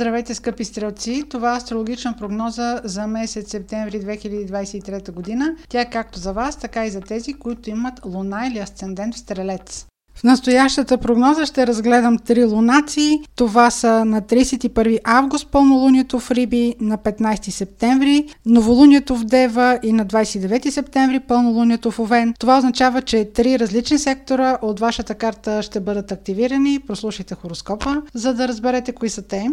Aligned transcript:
Здравейте, 0.00 0.34
скъпи 0.34 0.64
стрелци! 0.64 1.24
Това 1.30 1.54
е 1.54 1.56
астрологична 1.56 2.14
прогноза 2.18 2.80
за 2.84 3.06
месец 3.06 3.50
септември 3.50 4.00
2023 4.00 5.12
година. 5.12 5.54
Тя 5.68 5.80
е 5.80 5.90
както 5.90 6.18
за 6.18 6.32
вас, 6.32 6.56
така 6.56 6.86
и 6.86 6.90
за 6.90 7.00
тези, 7.00 7.34
които 7.34 7.70
имат 7.70 8.00
луна 8.04 8.46
или 8.46 8.58
асцендент 8.58 9.14
в 9.14 9.18
стрелец. 9.18 9.86
В 10.14 10.24
настоящата 10.24 10.98
прогноза 10.98 11.46
ще 11.46 11.66
разгледам 11.66 12.18
три 12.18 12.44
лунации. 12.44 13.18
Това 13.36 13.70
са 13.70 14.04
на 14.04 14.22
31 14.22 14.98
август 15.04 15.50
пълнолунието 15.50 16.20
в 16.20 16.30
Риби, 16.30 16.74
на 16.80 16.98
15 16.98 17.50
септември 17.50 18.26
новолунието 18.46 19.16
в 19.16 19.24
Дева 19.24 19.78
и 19.82 19.92
на 19.92 20.06
29 20.06 20.70
септември 20.70 21.20
пълнолунието 21.20 21.90
в 21.90 21.98
Овен. 21.98 22.34
Това 22.38 22.58
означава, 22.58 23.02
че 23.02 23.32
три 23.32 23.58
различни 23.58 23.98
сектора 23.98 24.58
от 24.62 24.80
вашата 24.80 25.14
карта 25.14 25.62
ще 25.62 25.80
бъдат 25.80 26.12
активирани. 26.12 26.80
Прослушайте 26.86 27.34
хороскопа, 27.34 28.02
за 28.14 28.34
да 28.34 28.48
разберете 28.48 28.92
кои 28.92 29.08
са 29.08 29.22
те. 29.22 29.50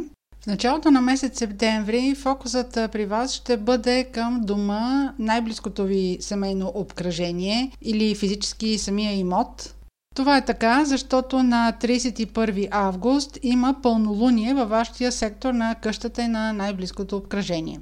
Началото 0.48 0.91
на 0.91 1.02
месец 1.02 1.38
септември 1.38 2.15
фокусът 2.15 2.74
при 2.74 3.05
вас 3.05 3.33
ще 3.33 3.57
бъде 3.57 4.04
към 4.04 4.42
дома, 4.43 5.14
най-близкото 5.19 5.83
ви 5.83 6.18
семейно 6.21 6.71
обкръжение 6.75 7.71
или 7.82 8.15
физически 8.15 8.78
самия 8.78 9.14
имот. 9.14 9.75
Това 10.15 10.38
е 10.38 10.46
така, 10.46 10.86
защото 10.86 11.43
на 11.43 11.74
31 11.82 12.68
август 12.71 13.39
има 13.43 13.75
пълнолуние 13.83 14.54
във 14.54 14.69
вашия 14.69 15.11
сектор 15.11 15.54
на 15.54 15.75
къщата 15.75 16.21
и 16.21 16.28
на 16.28 16.54
най-близкото 16.54 17.18
обкръжение. 17.18 17.79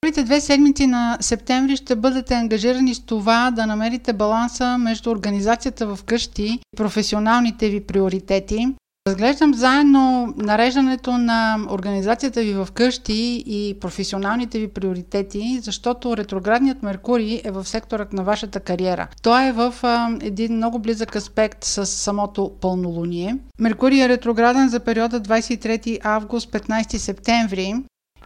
Първите 0.00 0.22
две 0.22 0.40
седмици 0.40 0.86
на 0.86 1.18
септември 1.20 1.76
ще 1.76 1.96
бъдете 1.96 2.34
ангажирани 2.34 2.94
с 2.94 3.00
това 3.00 3.50
да 3.50 3.66
намерите 3.66 4.12
баланса 4.12 4.78
между 4.78 5.10
организацията 5.10 5.86
в 5.86 6.04
къщи 6.04 6.44
и 6.44 6.60
професионалните 6.76 7.68
ви 7.68 7.80
приоритети, 7.86 8.66
Разглеждам 9.08 9.54
заедно 9.54 10.34
нареждането 10.36 11.18
на 11.18 11.58
организацията 11.70 12.40
ви 12.40 12.52
в 12.52 12.68
къщи 12.74 13.44
и 13.46 13.76
професионалните 13.80 14.58
ви 14.58 14.68
приоритети, 14.68 15.60
защото 15.62 16.16
ретроградният 16.16 16.82
Меркурий 16.82 17.40
е 17.44 17.50
в 17.50 17.64
секторът 17.64 18.12
на 18.12 18.24
вашата 18.24 18.60
кариера. 18.60 19.08
Той 19.22 19.46
е 19.46 19.52
в 19.52 19.74
а, 19.82 20.08
един 20.20 20.56
много 20.56 20.78
близък 20.78 21.16
аспект 21.16 21.64
с 21.64 21.86
самото 21.86 22.52
пълнолуние. 22.60 23.36
Меркурий 23.58 24.02
е 24.02 24.08
ретрограден 24.08 24.68
за 24.68 24.80
периода 24.80 25.20
23 25.20 25.98
август 26.04 26.52
15 26.52 26.96
септември 26.96 27.74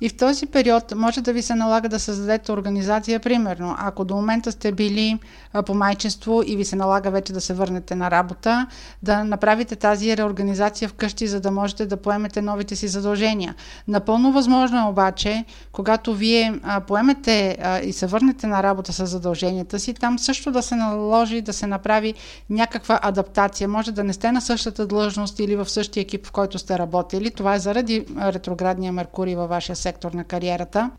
и 0.02 0.08
в 0.08 0.16
този 0.16 0.46
период 0.46 0.94
може 0.96 1.20
да 1.20 1.32
ви 1.32 1.42
се 1.42 1.54
налага 1.54 1.88
да 1.88 2.00
създадете 2.00 2.52
организация, 2.52 3.20
примерно, 3.20 3.76
ако 3.78 4.04
до 4.04 4.14
момента 4.14 4.52
сте 4.52 4.72
били 4.72 5.18
по 5.66 5.74
майчество 5.74 6.42
и 6.46 6.56
ви 6.56 6.64
се 6.64 6.76
налага 6.76 7.10
вече 7.10 7.32
да 7.32 7.40
се 7.40 7.54
върнете 7.54 7.94
на 7.94 8.10
работа, 8.10 8.66
да 9.02 9.24
направите 9.24 9.76
тази 9.76 10.16
реорганизация 10.16 10.88
вкъщи, 10.88 11.26
за 11.26 11.40
да 11.40 11.50
можете 11.50 11.86
да 11.86 11.96
поемете 11.96 12.42
новите 12.42 12.76
си 12.76 12.88
задължения. 12.88 13.54
Напълно 13.88 14.32
възможно 14.32 14.78
е 14.78 14.90
обаче, 14.90 15.44
когато 15.72 16.14
вие 16.14 16.60
поемете 16.86 17.58
и 17.84 17.92
се 17.92 18.06
върнете 18.06 18.46
на 18.46 18.62
работа 18.62 18.92
с 18.92 19.06
задълженията 19.06 19.78
си, 19.78 19.94
там 19.94 20.18
също 20.18 20.50
да 20.50 20.62
се 20.62 20.74
наложи 20.74 21.40
да 21.40 21.52
се 21.52 21.66
направи 21.66 22.14
някаква 22.50 23.00
адаптация. 23.02 23.68
Може 23.68 23.92
да 23.92 24.04
не 24.04 24.12
сте 24.12 24.32
на 24.32 24.40
същата 24.40 24.86
длъжност 24.86 25.38
или 25.38 25.56
в 25.56 25.68
същия 25.68 26.00
екип, 26.00 26.26
в 26.26 26.32
който 26.32 26.58
сте 26.58 26.78
работили. 26.78 27.30
Това 27.30 27.54
е 27.54 27.58
заради 27.58 28.06
ретроградния 28.18 28.92
Меркурий 28.92 29.34
във 29.34 29.48
вашия 29.48 29.76
сектор 29.76 29.91
на 30.14 30.24
кариерата, 30.24 30.90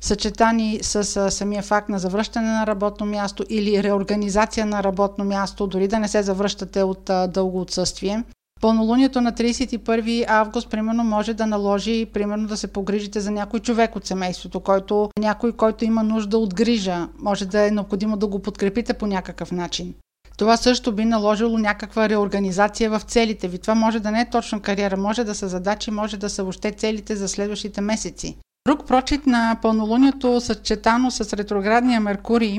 съчетани 0.00 0.78
с 0.82 1.30
самия 1.30 1.62
факт 1.62 1.88
на 1.88 1.98
завръщане 1.98 2.48
на 2.48 2.66
работно 2.66 3.06
място 3.06 3.44
или 3.48 3.82
реорганизация 3.82 4.66
на 4.66 4.82
работно 4.82 5.24
място, 5.24 5.66
дори 5.66 5.88
да 5.88 5.98
не 5.98 6.08
се 6.08 6.22
завръщате 6.22 6.82
от 6.82 7.10
дълго 7.28 7.60
отсъствие. 7.60 8.24
Пълнолунието 8.60 9.20
на 9.20 9.32
31 9.32 10.24
август, 10.28 10.70
примерно, 10.70 11.04
може 11.04 11.34
да 11.34 11.46
наложи, 11.46 12.06
примерно, 12.06 12.48
да 12.48 12.56
се 12.56 12.72
погрижите 12.72 13.20
за 13.20 13.30
някой 13.30 13.60
човек 13.60 13.96
от 13.96 14.06
семейството, 14.06 14.60
който, 14.60 15.10
някой, 15.18 15.52
който 15.52 15.84
има 15.84 16.02
нужда 16.02 16.38
от 16.38 16.54
грижа. 16.54 17.08
Може 17.18 17.46
да 17.46 17.66
е 17.66 17.70
необходимо 17.70 18.16
да 18.16 18.26
го 18.26 18.38
подкрепите 18.38 18.94
по 18.94 19.06
някакъв 19.06 19.52
начин. 19.52 19.94
Това 20.38 20.56
също 20.56 20.92
би 20.92 21.04
наложило 21.04 21.58
някаква 21.58 22.08
реорганизация 22.08 22.90
в 22.90 23.00
целите 23.00 23.48
ви. 23.48 23.58
Това 23.58 23.74
може 23.74 24.00
да 24.00 24.10
не 24.10 24.20
е 24.20 24.30
точно 24.30 24.62
кариера, 24.62 24.96
може 24.96 25.24
да 25.24 25.34
са 25.34 25.48
задачи, 25.48 25.90
може 25.90 26.16
да 26.16 26.30
са 26.30 26.42
въобще 26.42 26.72
целите 26.72 27.16
за 27.16 27.28
следващите 27.28 27.80
месеци. 27.80 28.36
Друг 28.68 28.84
прочит 28.84 29.26
на 29.26 29.56
пълнолунието, 29.62 30.40
съчетано 30.40 31.10
с 31.10 31.32
ретроградния 31.32 32.00
Меркурий, 32.00 32.58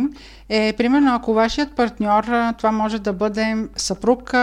е 0.49 0.73
примерно 0.73 1.15
ако 1.15 1.33
вашият 1.33 1.71
партньор, 1.71 2.23
това 2.57 2.71
може 2.71 2.99
да 2.99 3.13
бъде 3.13 3.55
съпруг, 3.75 4.33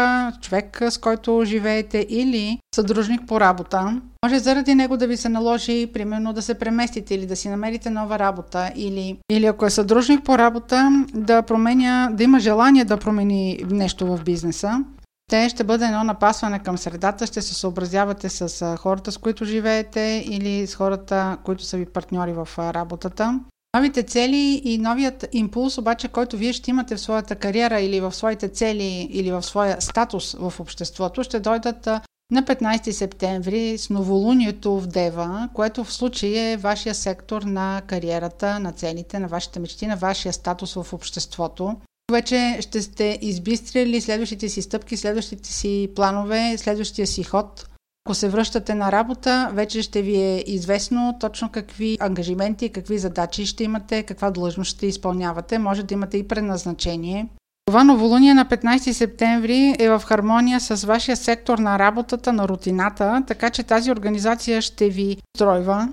човек 0.41 0.83
с 0.91 0.99
който 0.99 1.43
живеете 1.45 2.07
или 2.09 2.59
съдружник 2.75 3.21
по 3.27 3.41
работа, 3.41 4.01
може 4.25 4.39
заради 4.39 4.75
него 4.75 4.97
да 4.97 5.07
ви 5.07 5.17
се 5.17 5.29
наложи, 5.29 5.87
примерно, 5.95 6.33
да 6.33 6.43
се 6.43 6.55
преместите 6.55 7.15
или 7.15 7.27
да 7.27 7.37
си 7.37 7.49
намерите 7.49 7.91
нова 7.91 8.19
работа, 8.19 8.71
или, 8.77 9.17
или 9.31 9.47
ако 9.47 9.67
е 9.67 9.71
съдружник 9.71 10.25
по 10.25 10.39
работа, 10.39 11.05
да 11.15 11.43
променя, 11.43 12.11
да 12.13 12.25
има 12.25 12.41
желание 12.41 12.85
да 12.85 12.97
промени 12.97 13.61
нещо 13.71 14.07
в 14.07 14.21
бизнеса. 14.25 14.85
Те 15.31 15.49
ще 15.49 15.65
бъде 15.65 15.85
едно 15.85 16.05
напасване 16.05 16.59
към 16.59 16.79
средата, 16.79 17.27
ще 17.27 17.43
се 17.43 17.55
съобразявате 17.55 18.29
с 18.29 18.77
хората, 18.77 19.13
с 19.13 19.19
които 19.19 19.45
живеете 19.45 20.25
или 20.27 20.67
с 20.67 20.75
хората, 20.75 21.39
които 21.45 21.65
са 21.65 21.77
ви 21.77 21.87
партньори 21.87 22.33
в 22.33 22.49
работата. 22.59 23.41
Новите 23.77 24.03
цели 24.03 24.63
и 24.65 24.79
новият 24.79 25.27
импулс, 25.33 25.79
обаче, 25.79 26.09
който 26.09 26.37
вие 26.37 26.53
ще 26.53 26.71
имате 26.71 26.97
в 26.97 27.01
своята 27.01 27.37
кариера 27.37 27.81
или 27.81 28.01
в 28.01 28.13
своите 28.13 28.49
цели 28.49 29.09
или 29.11 29.33
в 29.33 29.43
своя 29.43 29.81
статус 29.81 30.37
в 30.39 30.55
обществото, 30.61 31.23
ще 31.23 31.41
дойдат 31.41 31.87
на 32.31 32.43
15 32.43 32.91
септември 32.91 33.79
с 33.79 33.91
новолунието 33.91 34.81
в 34.81 34.87
Дева, 34.87 35.49
което 35.55 35.85
в 35.85 35.93
случай 35.93 36.53
е 36.53 36.57
вашия 36.57 36.95
сектор 36.95 37.43
на 37.43 37.83
кариерата, 37.87 38.61
на 38.61 38.73
целите, 38.73 39.19
на 39.19 39.29
вашите 39.29 39.61
мечти, 39.61 39.87
на 39.87 39.97
вашия 39.97 40.33
статус 40.33 40.75
в 40.75 40.93
обществото. 40.93 41.77
Вече 42.13 42.59
ще 42.61 42.83
сте 42.83 43.19
избистрили 43.23 44.01
следващите 44.01 44.49
си 44.49 44.63
стъпки, 44.63 44.97
следващите 44.97 45.53
си 45.53 45.89
планове, 45.97 46.55
следващия 46.59 47.07
си 47.07 47.25
ход. 47.25 47.69
Ако 48.07 48.15
се 48.15 48.29
връщате 48.29 48.75
на 48.75 48.93
работа, 48.93 49.51
вече 49.53 49.83
ще 49.83 50.03
ви 50.03 50.17
е 50.17 50.45
известно 50.47 51.17
точно 51.21 51.51
какви 51.53 51.97
ангажименти, 52.01 52.69
какви 52.69 52.99
задачи 52.99 53.47
ще 53.47 53.65
имате, 53.65 54.03
каква 54.03 54.31
длъжност 54.31 54.71
ще 54.71 54.87
изпълнявате. 54.87 55.59
Може 55.59 55.83
да 55.83 55.95
имате 55.95 56.19
и 56.19 56.29
предназначение. 56.29 57.27
Това 57.67 57.85
новолуние 57.85 58.35
на 58.35 58.47
15 58.47 58.93
септември 58.93 59.75
е 59.79 59.89
в 59.89 60.03
хармония 60.07 60.61
с 60.61 60.87
вашия 60.87 61.17
сектор 61.17 61.59
на 61.59 61.79
работата, 61.79 62.33
на 62.33 62.49
рутината, 62.49 63.25
така 63.27 63.51
че 63.51 63.63
тази 63.63 63.91
организация 63.91 64.63
ще 64.63 64.89
ви 64.89 65.17
стройва, 65.37 65.89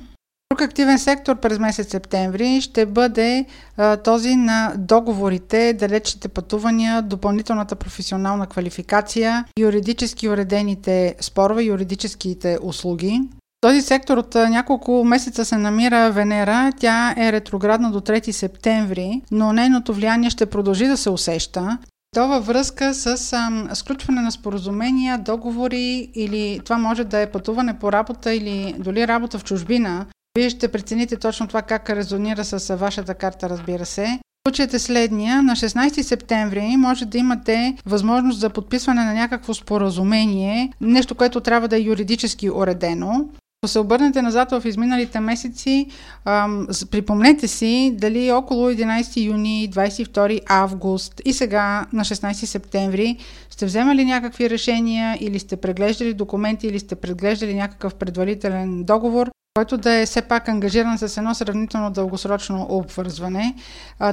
Друг 0.53 0.61
активен 0.61 0.99
сектор 0.99 1.35
през 1.35 1.59
месец 1.59 1.91
септември 1.91 2.61
ще 2.61 2.85
бъде 2.85 3.45
а, 3.77 3.97
този 3.97 4.35
на 4.35 4.73
договорите, 4.77 5.73
далечните 5.73 6.27
пътувания, 6.27 7.01
допълнителната 7.01 7.75
професионална 7.75 8.47
квалификация, 8.47 9.45
юридически 9.59 10.29
уредените 10.29 11.15
спорове, 11.21 11.63
юридическите 11.63 12.57
услуги. 12.61 13.21
Този 13.61 13.81
сектор 13.81 14.17
от 14.17 14.35
няколко 14.35 15.03
месеца 15.03 15.45
се 15.45 15.57
намира 15.57 16.11
Венера. 16.11 16.71
Тя 16.79 17.15
е 17.17 17.31
ретроградна 17.31 17.91
до 17.91 18.01
3 18.01 18.31
септември, 18.31 19.21
но 19.31 19.53
нейното 19.53 19.93
влияние 19.93 20.29
ще 20.29 20.45
продължи 20.45 20.87
да 20.87 20.97
се 20.97 21.09
усеща. 21.09 21.77
То 22.15 22.27
във 22.27 22.45
връзка 22.45 22.93
с 22.93 23.33
ам, 23.33 23.69
сключване 23.73 24.21
на 24.21 24.31
споразумения, 24.31 25.17
договори 25.17 26.09
или 26.15 26.59
това 26.65 26.77
може 26.77 27.03
да 27.03 27.19
е 27.19 27.31
пътуване 27.31 27.79
по 27.79 27.91
работа 27.91 28.33
или 28.33 28.75
дори 28.79 29.07
работа 29.07 29.39
в 29.39 29.43
чужбина, 29.43 30.05
вие 30.37 30.49
ще 30.49 30.67
прецените 30.67 31.17
точно 31.17 31.47
това 31.47 31.61
как 31.61 31.89
резонира 31.89 32.43
с 32.43 32.75
вашата 32.75 33.13
карта, 33.13 33.49
разбира 33.49 33.85
се. 33.85 34.19
Случаят 34.47 34.73
е 34.73 34.79
следния. 34.79 35.43
На 35.43 35.55
16 35.55 36.01
септември 36.01 36.77
може 36.77 37.05
да 37.05 37.17
имате 37.17 37.77
възможност 37.85 38.39
за 38.39 38.49
подписване 38.49 39.03
на 39.05 39.13
някакво 39.13 39.53
споразумение, 39.53 40.73
нещо, 40.81 41.15
което 41.15 41.41
трябва 41.41 41.67
да 41.67 41.77
е 41.77 41.81
юридически 41.81 42.49
уредено. 42.49 43.25
Ако 43.63 43.67
се 43.67 43.79
обърнете 43.79 44.21
назад 44.21 44.51
в 44.51 44.61
изминалите 44.65 45.19
месеци, 45.19 45.87
ам, 46.25 46.67
припомнете 46.91 47.47
си 47.47 47.93
дали 47.95 48.31
около 48.31 48.69
11 48.69 49.25
юни, 49.25 49.69
22 49.73 50.39
август 50.49 51.21
и 51.25 51.33
сега 51.33 51.85
на 51.93 52.03
16 52.03 52.33
септември 52.33 53.17
сте 53.49 53.65
вземали 53.65 54.05
някакви 54.05 54.49
решения 54.49 55.17
или 55.19 55.39
сте 55.39 55.55
преглеждали 55.55 56.13
документи 56.13 56.67
или 56.67 56.79
сте 56.79 56.95
преглеждали 56.95 57.53
някакъв 57.53 57.95
предварителен 57.95 58.83
договор, 58.83 59.29
който 59.57 59.77
да 59.77 59.93
е 59.93 60.05
все 60.05 60.21
пак 60.21 60.49
ангажиран 60.49 60.97
с 60.97 61.17
едно 61.17 61.35
сравнително 61.35 61.91
дългосрочно 61.91 62.67
обвързване. 62.69 63.55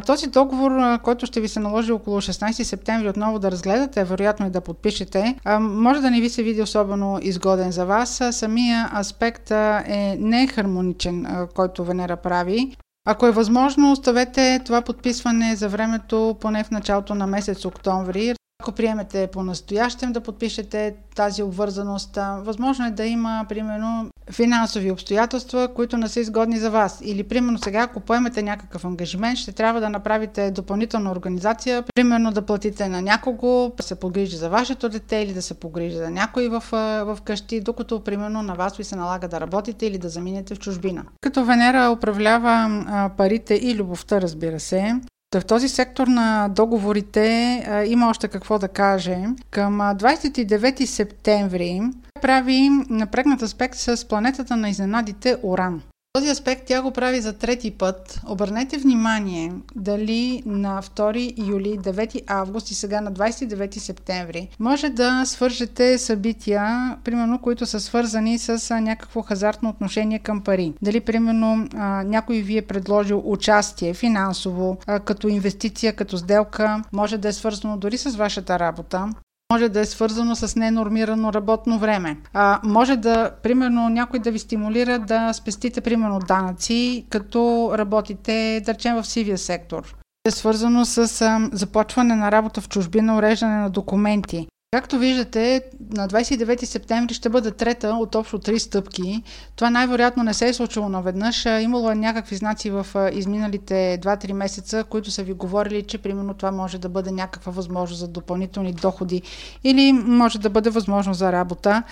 Този 0.07 0.27
договор, 0.27 0.99
който 1.03 1.27
ще 1.27 1.41
ви 1.41 1.49
се 1.49 1.61
наложи 1.61 1.93
около 1.93 2.21
16 2.21 2.63
септември 2.63 3.09
отново 3.09 3.39
да 3.39 3.51
разгледате, 3.51 4.05
вероятно 4.05 4.47
и 4.47 4.51
да 4.51 4.61
подпишете, 4.61 5.37
може 5.61 6.01
да 6.01 6.11
не 6.11 6.21
ви 6.21 6.31
се 6.31 6.43
види 6.43 6.63
особено 6.63 7.19
изгоден 7.23 7.73
за 7.73 7.87
вас. 7.87 8.23
Самия 8.31 8.91
аспект 9.01 9.51
е 9.51 10.17
нехармоничен, 10.21 11.47
който 11.55 11.85
Венера 11.85 12.17
прави. 12.17 12.77
Ако 13.07 13.27
е 13.27 13.31
възможно, 13.31 13.93
оставете 13.93 14.61
това 14.65 14.83
подписване 14.83 15.57
за 15.57 15.69
времето 15.69 16.37
поне 16.41 16.65
в 16.65 16.71
началото 16.71 17.15
на 17.15 17.27
месец 17.27 17.65
октомври. 17.65 18.35
Ако 18.61 18.73
приемете 18.73 19.27
по-настоящем 19.27 20.13
да 20.13 20.21
подпишете 20.21 20.95
тази 21.17 21.43
обвързаност, 21.43 22.19
възможно 22.39 22.87
е 22.87 22.91
да 22.91 23.07
има, 23.07 23.47
примерно, 23.49 24.11
финансови 24.31 24.91
обстоятелства, 24.91 25.69
които 25.75 25.97
не 25.97 26.09
са 26.09 26.21
изгодни 26.21 26.59
за 26.59 26.71
вас. 26.71 27.01
Или, 27.05 27.23
примерно, 27.23 27.59
сега, 27.59 27.81
ако 27.81 28.01
поемете 28.01 28.43
някакъв 28.43 28.85
ангажимент, 28.85 29.39
ще 29.39 29.53
трябва 29.53 29.81
да 29.81 29.91
направите 29.91 30.51
допълнителна 30.51 31.11
организация, 31.11 31.85
примерно 31.95 32.33
да 32.33 32.43
платите 32.43 32.89
на 32.89 33.03
някого, 33.03 33.73
да 33.77 33.83
се 33.83 33.95
погрижи 33.95 34.37
за 34.37 34.49
вашето 34.49 34.89
дете 34.89 35.17
или 35.17 35.33
да 35.33 35.43
се 35.43 35.55
погрижи 35.55 35.97
за 35.97 36.11
някой 36.11 36.49
в, 36.49 36.65
в 37.05 37.19
къщи, 37.25 37.61
докато, 37.61 38.01
примерно, 38.01 38.43
на 38.43 38.55
вас 38.55 38.77
ви 38.77 38.85
се 38.85 38.97
налага 38.97 39.29
да 39.29 39.41
работите 39.41 39.87
или 39.87 39.99
да 39.99 40.09
заминете 40.09 40.55
в 40.55 40.59
чужбина. 40.59 41.05
Като 41.21 41.45
Венера 41.45 41.91
управлява 41.97 43.11
парите 43.17 43.55
и 43.55 43.75
любовта, 43.75 44.21
разбира 44.21 44.61
се, 44.61 45.01
в 45.35 45.45
този 45.45 45.69
сектор 45.69 46.07
на 46.07 46.49
договорите 46.49 47.57
а, 47.69 47.85
има 47.85 48.09
още 48.09 48.29
какво 48.29 48.59
да 48.59 48.69
каже. 48.69 49.19
Към 49.51 49.79
29 49.79 50.85
септември 50.85 51.81
прави 52.23 52.71
напрегнат 52.89 53.43
аспект 53.43 53.75
с 53.75 54.09
планетата 54.09 54.57
на 54.57 54.69
изненадите 54.69 55.37
Оран. 55.43 55.83
Този 56.13 56.29
аспект 56.29 56.63
тя 56.67 56.83
го 56.83 56.91
прави 56.91 57.21
за 57.21 57.33
трети 57.33 57.71
път. 57.71 58.21
Обърнете 58.29 58.79
внимание 58.79 59.53
дали 59.77 60.43
на 60.47 60.83
2 60.83 61.49
юли, 61.49 61.79
9 61.79 62.23
август 62.27 62.71
и 62.71 62.75
сега 62.75 63.01
на 63.01 63.13
29 63.13 63.79
септември 63.79 64.49
може 64.61 64.89
да 64.89 65.25
свържете 65.25 65.99
събития, 65.99 66.97
примерно, 67.05 67.39
които 67.39 67.67
са 67.67 67.81
свързани 67.81 68.39
с 68.39 68.81
някакво 68.81 69.23
хазартно 69.23 69.69
отношение 69.69 70.19
към 70.19 70.41
пари. 70.41 70.73
Дали, 70.83 71.01
примерно, 71.01 71.69
някой 72.05 72.37
ви 72.37 72.59
е 72.59 72.63
предложил 72.63 73.23
участие 73.25 73.95
финансово, 73.95 74.79
като 75.05 75.29
инвестиция, 75.29 75.97
като 75.97 76.17
сделка, 76.17 76.83
може 76.93 77.19
да 77.19 77.29
е 77.29 77.33
свързано 77.33 77.77
дори 77.77 77.99
с 77.99 78.17
вашата 78.17 78.59
работа 78.59 79.09
може 79.51 79.69
да 79.69 79.81
е 79.81 79.85
свързано 79.85 80.37
с 80.37 80.57
ненормирано 80.57 81.33
работно 81.33 81.79
време. 81.79 82.17
А, 82.33 82.61
може 82.65 82.97
да, 82.97 83.31
примерно, 83.43 83.89
някой 83.89 84.21
да 84.21 84.31
ви 84.31 84.39
стимулира 84.39 84.99
да 84.99 85.33
спестите, 85.33 85.81
примерно, 85.81 86.19
данъци, 86.19 87.07
като 87.09 87.73
работите, 87.75 88.63
да 88.67 88.75
речем, 88.75 88.97
в 88.97 89.07
сивия 89.07 89.39
сектор. 89.39 89.97
Е 90.25 90.31
свързано 90.31 90.85
с 90.85 90.99
а, 91.23 91.49
започване 91.53 92.17
на 92.17 92.33
работа 92.33 92.61
в 92.61 92.69
чужбина, 92.69 93.17
уреждане 93.17 93.57
на 93.57 93.71
документи. 93.71 94.47
Както 94.75 94.99
виждате, 94.99 95.63
на 95.91 96.09
29 96.09 96.65
септември 96.65 97.15
ще 97.15 97.29
бъде 97.29 97.51
трета 97.51 97.89
от 97.89 98.15
общо 98.15 98.39
три 98.39 98.59
стъпки. 98.59 99.23
Това 99.57 99.71
най-вероятно 99.71 100.23
не 100.23 100.35
се 100.35 100.49
е 100.49 100.53
случило 100.53 100.89
наведнъж. 100.89 101.45
Имало 101.45 101.91
е 101.91 101.95
някакви 101.95 102.37
знаци 102.37 102.71
в 102.71 102.87
изминалите 103.13 103.99
2-3 104.03 104.33
месеца, 104.33 104.85
които 104.85 105.11
са 105.11 105.23
ви 105.23 105.33
говорили, 105.33 105.83
че 105.83 105.99
примерно 105.99 106.35
това 106.35 106.51
може 106.53 106.79
да 106.79 106.89
бъде 106.89 107.11
някаква 107.11 107.53
възможност 107.53 108.01
за 108.01 108.09
допълнителни 108.09 108.73
доходи 108.73 109.23
или 109.65 109.93
може 109.93 110.39
да 110.39 110.51
бъде 110.51 110.71
възможност 110.71 111.19
за 111.19 111.33
работа. 111.33 111.83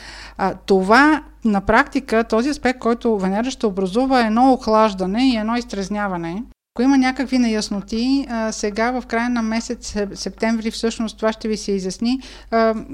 Това 0.66 1.22
на 1.44 1.60
практика, 1.60 2.24
този 2.24 2.48
аспект, 2.48 2.78
който 2.78 3.18
Венера 3.18 3.50
ще 3.50 3.66
образува 3.66 4.20
е 4.20 4.26
едно 4.26 4.52
охлаждане 4.52 5.28
и 5.28 5.36
едно 5.36 5.56
изтрезняване. 5.56 6.42
Ако 6.78 6.82
има 6.82 6.98
някакви 6.98 7.38
неясноти, 7.38 8.26
сега 8.50 8.90
в 8.90 9.06
края 9.06 9.30
на 9.30 9.42
месец 9.42 9.94
септември 10.14 10.70
всъщност 10.70 11.16
това 11.16 11.32
ще 11.32 11.48
ви 11.48 11.56
се 11.56 11.72
изясни. 11.72 12.20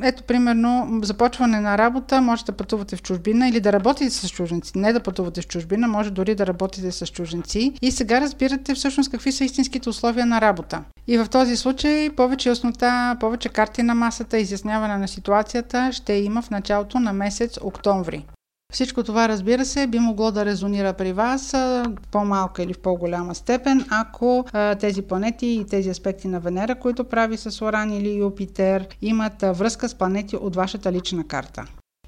Ето, 0.03 0.23
примерно, 0.23 1.01
започване 1.03 1.61
на 1.61 1.79
работа, 1.79 2.21
може 2.21 2.45
да 2.45 2.53
пътувате 2.53 2.97
в 2.97 3.03
чужбина 3.03 3.49
или 3.49 3.61
да 3.61 3.73
работите 3.73 4.11
с 4.11 4.29
чуженци. 4.29 4.73
Не 4.79 4.93
да 4.93 5.01
пътувате 5.01 5.41
в 5.41 5.47
чужбина, 5.47 5.89
може 5.89 6.11
дори 6.11 6.35
да 6.35 6.47
работите 6.47 6.93
с 6.93 7.07
чуженци. 7.07 7.73
И 7.83 7.91
сега 7.91 8.21
разбирате 8.21 8.75
всъщност 8.75 9.11
какви 9.11 9.33
са 9.33 9.45
истинските 9.45 9.89
условия 9.89 10.27
на 10.27 10.41
работа. 10.41 10.83
И 11.07 11.19
в 11.19 11.29
този 11.29 11.57
случай 11.57 12.11
повече 12.11 12.49
яснота, 12.49 13.17
повече 13.21 13.49
карти 13.49 13.83
на 13.83 13.95
масата, 13.95 14.39
изясняване 14.39 14.97
на 14.97 15.09
ситуацията 15.09 15.91
ще 15.93 16.13
има 16.13 16.43
в 16.43 16.51
началото 16.51 17.01
на 17.01 17.13
месец 17.13 17.59
октомври. 17.63 18.27
Всичко 18.75 19.03
това, 19.03 19.29
разбира 19.29 19.65
се, 19.65 19.87
би 19.87 19.99
могло 19.99 20.31
да 20.31 20.45
резонира 20.45 20.93
при 20.93 21.13
вас 21.13 21.51
в 21.53 21.85
по-малка 22.11 22.63
или 22.63 22.73
в 22.73 22.79
по-голяма 22.79 23.35
степен, 23.35 23.85
ако 23.91 24.45
тези 24.81 25.03
планети 25.03 25.47
и 25.47 25.67
тези 25.67 25.91
аспекти 25.91 26.29
на 26.29 26.41
Венера, 26.41 26.75
които 26.75 27.05
прави 27.05 27.37
с 27.37 27.63
Оран 27.63 27.93
или 27.93 28.15
Юпитер, 28.15 28.87
имат 29.03 29.43
връзка 29.43 29.89
с 29.89 29.95
планети 29.95 30.37
от 30.37 30.57
вашата 30.57 30.93
лична 30.93 31.25
карта. 31.25 31.65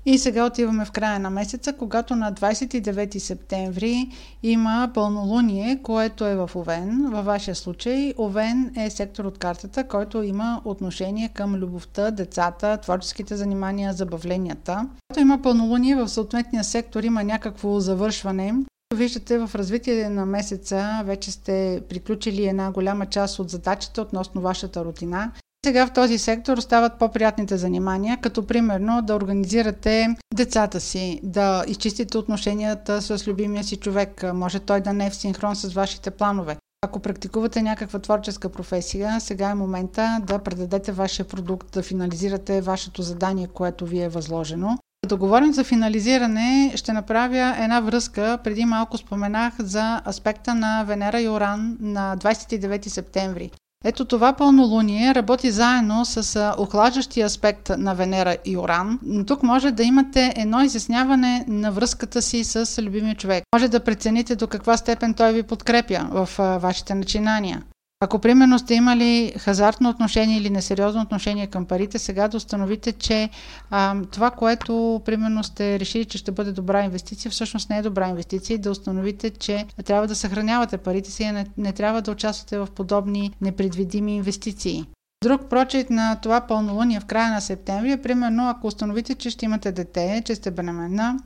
И 0.08 0.18
сега 0.18 0.46
отиваме 0.46 0.84
в 0.84 0.90
края 0.90 1.18
на 1.20 1.30
месеца, 1.30 1.72
когато 1.72 2.16
на 2.16 2.32
29 2.32 3.18
септември 3.18 4.08
има 4.42 4.90
пълнолуние, 4.94 5.80
което 5.82 6.26
е 6.26 6.36
в 6.36 6.50
Овен. 6.54 7.10
Във 7.10 7.24
вашия 7.24 7.54
случай 7.54 8.14
Овен 8.18 8.72
е 8.76 8.90
сектор 8.90 9.24
от 9.24 9.38
картата, 9.38 9.84
който 9.84 10.22
има 10.22 10.60
отношение 10.64 11.28
към 11.28 11.54
любовта, 11.54 12.10
децата, 12.10 12.76
творческите 12.76 13.36
занимания, 13.36 13.92
забавленията. 13.92 14.88
Когато 15.08 15.20
има 15.20 15.42
пълнолуние 15.42 15.96
в 15.96 16.08
съответния 16.08 16.64
сектор, 16.64 17.02
има 17.02 17.24
някакво 17.24 17.80
завършване, 17.80 18.54
Виждате 18.94 19.38
в 19.38 19.50
развитие 19.54 20.08
на 20.08 20.26
месеца 20.26 21.02
вече 21.04 21.30
сте 21.30 21.82
приключили 21.88 22.46
една 22.46 22.70
голяма 22.70 23.06
част 23.06 23.38
от 23.38 23.50
задачите 23.50 24.00
относно 24.00 24.40
вашата 24.40 24.84
рутина 24.84 25.32
сега 25.66 25.86
в 25.86 25.92
този 25.92 26.18
сектор 26.18 26.58
стават 26.58 26.98
по-приятните 26.98 27.56
занимания, 27.56 28.18
като 28.20 28.46
примерно 28.46 29.02
да 29.02 29.14
организирате 29.14 30.16
децата 30.34 30.80
си, 30.80 31.20
да 31.22 31.64
изчистите 31.68 32.18
отношенията 32.18 33.02
с 33.02 33.26
любимия 33.26 33.64
си 33.64 33.76
човек. 33.76 34.24
Може 34.34 34.60
той 34.60 34.80
да 34.80 34.92
не 34.92 35.06
е 35.06 35.10
в 35.10 35.16
синхрон 35.16 35.56
с 35.56 35.72
вашите 35.74 36.10
планове. 36.10 36.56
Ако 36.82 37.00
практикувате 37.00 37.62
някаква 37.62 37.98
творческа 37.98 38.48
професия, 38.48 39.20
сега 39.20 39.50
е 39.50 39.54
момента 39.54 40.18
да 40.26 40.38
предадете 40.38 40.92
вашия 40.92 41.24
продукт, 41.28 41.72
да 41.72 41.82
финализирате 41.82 42.60
вашето 42.60 43.02
задание, 43.02 43.46
което 43.46 43.86
ви 43.86 44.00
е 44.00 44.08
възложено. 44.08 44.78
Като 45.02 45.18
говорим 45.18 45.52
за 45.52 45.64
финализиране, 45.64 46.72
ще 46.74 46.92
направя 46.92 47.56
една 47.58 47.80
връзка. 47.80 48.38
Преди 48.44 48.64
малко 48.64 48.98
споменах 48.98 49.54
за 49.58 50.02
аспекта 50.08 50.54
на 50.54 50.84
Венера 50.84 51.20
и 51.20 51.28
Оран 51.28 51.76
на 51.80 52.16
29 52.18 52.88
септември. 52.88 53.50
Ето 53.88 54.04
това 54.04 54.32
пълнолуние 54.32 55.14
работи 55.14 55.50
заедно 55.50 56.04
с 56.04 56.54
охлаждащия 56.58 57.26
аспект 57.26 57.70
на 57.78 57.94
Венера 57.94 58.36
и 58.44 58.56
Оран. 58.56 58.98
Тук 59.26 59.42
може 59.42 59.70
да 59.70 59.82
имате 59.82 60.32
едно 60.36 60.62
изясняване 60.62 61.44
на 61.48 61.72
връзката 61.72 62.22
си 62.22 62.44
с 62.44 62.82
любимия 62.82 63.14
човек. 63.14 63.44
Може 63.54 63.68
да 63.68 63.80
прецените 63.80 64.36
до 64.36 64.46
каква 64.46 64.76
степен 64.76 65.14
той 65.14 65.32
ви 65.32 65.42
подкрепя 65.42 66.08
в 66.10 66.28
вашите 66.60 66.94
начинания. 66.94 67.62
Ако 68.00 68.18
примерно 68.18 68.58
сте 68.58 68.74
имали 68.74 69.32
хазартно 69.38 69.88
отношение 69.88 70.36
или 70.36 70.50
несериозно 70.50 71.02
отношение 71.02 71.46
към 71.46 71.66
парите, 71.66 71.98
сега 71.98 72.28
да 72.28 72.36
установите, 72.36 72.92
че 72.92 73.30
а, 73.70 73.96
това, 74.12 74.30
което 74.30 75.02
примерно 75.04 75.44
сте 75.44 75.80
решили, 75.80 76.04
че 76.04 76.18
ще 76.18 76.32
бъде 76.32 76.52
добра 76.52 76.84
инвестиция, 76.84 77.30
всъщност 77.30 77.70
не 77.70 77.78
е 77.78 77.82
добра 77.82 78.08
инвестиция 78.08 78.54
и 78.54 78.58
да 78.58 78.70
установите, 78.70 79.30
че 79.30 79.66
трябва 79.84 80.06
да 80.06 80.14
съхранявате 80.14 80.78
парите 80.78 81.10
си 81.10 81.22
и 81.22 81.32
не, 81.32 81.46
не 81.56 81.72
трябва 81.72 82.02
да 82.02 82.10
участвате 82.10 82.58
в 82.58 82.68
подобни 82.74 83.32
непредвидими 83.40 84.16
инвестиции. 84.16 84.84
Друг 85.24 85.48
прочит 85.50 85.90
на 85.90 86.16
това 86.16 86.40
пълнолуние 86.40 87.00
в 87.00 87.04
края 87.04 87.30
на 87.30 87.40
септември 87.40 87.92
е 87.92 88.02
примерно 88.02 88.48
ако 88.48 88.66
установите, 88.66 89.14
че 89.14 89.30
ще 89.30 89.44
имате 89.44 89.72
дете, 89.72 90.22
че 90.24 90.34
сте 90.34 90.50
бременна 90.50 91.18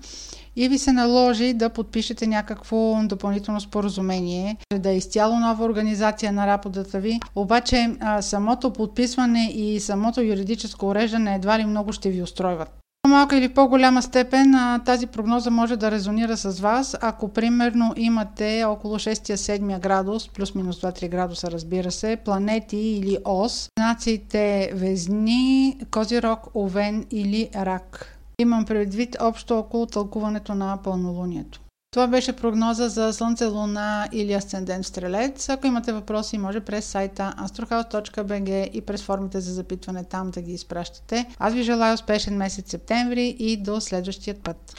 и 0.57 0.69
ви 0.69 0.78
се 0.78 0.92
наложи 0.92 1.54
да 1.54 1.69
подпишете 1.69 2.26
някакво 2.26 2.99
допълнително 3.04 3.61
споразумение, 3.61 4.57
да 4.78 4.90
е 4.90 4.97
изцяло 4.97 5.40
нова 5.40 5.64
организация 5.64 6.33
на 6.33 6.47
работата 6.47 7.00
ви. 7.00 7.21
Обаче 7.35 7.97
самото 8.21 8.73
подписване 8.73 9.52
и 9.54 9.80
самото 9.80 10.23
юридическо 10.23 10.87
уреждане 10.87 11.35
едва 11.35 11.59
ли 11.59 11.64
много 11.64 11.92
ще 11.92 12.11
ви 12.11 12.23
устройват. 12.23 12.76
По-малка 13.02 13.37
или 13.37 13.49
по-голяма 13.49 14.02
степен 14.02 14.54
тази 14.85 15.07
прогноза 15.07 15.50
може 15.50 15.76
да 15.76 15.90
резонира 15.90 16.37
с 16.37 16.61
вас, 16.61 16.97
ако 17.00 17.28
примерно 17.28 17.95
имате 17.97 18.64
около 18.64 18.95
6-7 18.95 19.80
градус, 19.80 20.28
плюс-минус 20.28 20.80
2-3 20.80 21.09
градуса 21.09 21.50
разбира 21.50 21.90
се, 21.90 22.16
планети 22.25 22.76
или 22.76 23.19
ос, 23.25 23.69
знаците 23.78 24.71
Везни, 24.75 25.78
Козирог, 25.90 26.40
Овен 26.54 27.07
или 27.11 27.49
Рак. 27.57 28.19
Имам 28.40 28.64
предвид 28.64 29.16
общо 29.20 29.59
около 29.59 29.87
тълкуването 29.87 30.54
на 30.54 30.78
пълнолунието. 30.85 31.61
Това 31.92 32.06
беше 32.06 32.37
прогноза 32.37 32.88
за 32.88 33.12
Слънце, 33.12 33.47
Луна 33.47 34.09
или 34.12 34.32
Асцендент 34.32 34.87
Стрелец. 34.87 35.49
Ако 35.49 35.66
имате 35.66 35.92
въпроси, 35.92 36.38
може 36.38 36.61
през 36.61 36.85
сайта 36.85 37.35
astrohouse.bg 37.38 38.70
и 38.70 38.80
през 38.80 39.02
формите 39.02 39.40
за 39.40 39.52
запитване 39.52 40.04
там 40.04 40.30
да 40.30 40.42
ги 40.42 40.52
изпращате. 40.52 41.26
Аз 41.38 41.54
ви 41.54 41.62
желая 41.62 41.94
успешен 41.94 42.37
месец 42.37 42.70
септември 42.70 43.37
и 43.38 43.56
до 43.56 43.80
следващия 43.80 44.35
път. 44.35 44.76